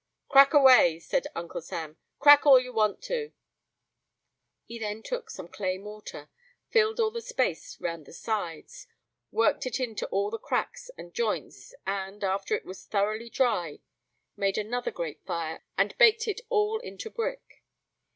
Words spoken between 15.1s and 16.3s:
fire, and baked